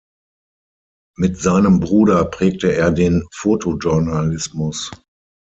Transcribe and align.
Mit 1.15 1.37
seinem 1.37 1.79
Bruder 1.79 2.25
prägte 2.25 2.73
er 2.73 2.89
den 2.89 3.23
Fotojournalismus. 3.35 4.89